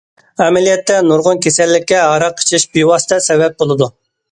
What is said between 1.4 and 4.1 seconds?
كېسەللىككە ھاراق ئىچىش بىۋاسىتە سەۋەب بولىدۇ.